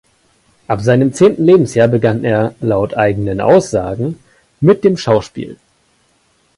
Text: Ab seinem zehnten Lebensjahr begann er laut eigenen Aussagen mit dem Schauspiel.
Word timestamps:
Ab 0.67 0.81
seinem 0.81 1.13
zehnten 1.13 1.45
Lebensjahr 1.45 1.87
begann 1.87 2.23
er 2.23 2.55
laut 2.59 2.97
eigenen 2.97 3.39
Aussagen 3.39 4.17
mit 4.59 4.83
dem 4.83 4.97
Schauspiel. 4.97 5.57